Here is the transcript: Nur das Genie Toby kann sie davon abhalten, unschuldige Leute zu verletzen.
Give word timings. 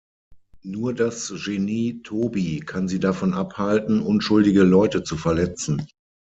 Nur 0.63 0.95
das 0.95 1.31
Genie 1.45 2.01
Toby 2.01 2.61
kann 2.61 2.87
sie 2.87 2.99
davon 2.99 3.35
abhalten, 3.35 4.01
unschuldige 4.01 4.63
Leute 4.63 5.03
zu 5.03 5.15
verletzen. 5.15 5.85